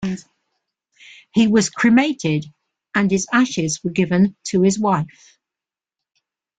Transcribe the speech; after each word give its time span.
He 1.31 1.45
was 1.47 1.69
cremated, 1.69 2.47
and 2.95 3.11
his 3.11 3.27
ashes 3.31 3.83
were 3.83 3.91
given 3.91 4.35
to 4.45 4.63
his 4.63 4.79
wife. 4.79 5.37